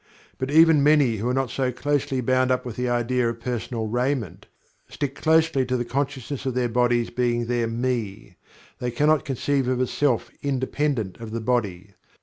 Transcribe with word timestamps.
But 0.39 0.49
even 0.49 0.81
many 0.81 1.17
who 1.17 1.29
are 1.29 1.33
not 1.35 1.51
so 1.51 1.71
closely 1.71 2.21
bound 2.21 2.49
up 2.49 2.65
with 2.65 2.75
the 2.75 2.89
idea 2.89 3.29
of 3.29 3.39
personal 3.39 3.85
raiment 3.85 4.47
stick 4.89 5.13
closely 5.13 5.63
to 5.67 5.77
the 5.77 5.85
consciousness 5.85 6.47
of 6.47 6.55
their 6.55 6.69
bodies 6.69 7.11
being 7.11 7.45
their 7.45 7.67
"Me" 7.67 8.35
They 8.79 8.89
cannot 8.89 9.25
conceive 9.25 9.67
of 9.67 9.79
a 9.79 9.85
Self 9.85 10.31
independent 10.41 11.17
of 11.17 11.29
the 11.29 11.39
body. 11.39 11.93